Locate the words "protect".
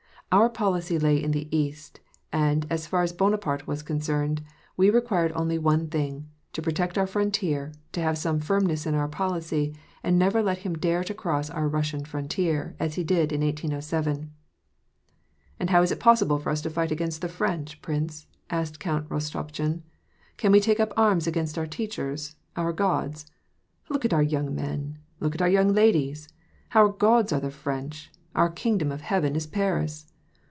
6.61-6.97